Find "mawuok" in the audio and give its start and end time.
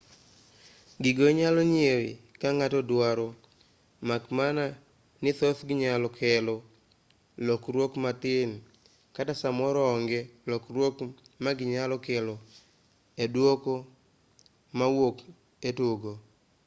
14.77-15.17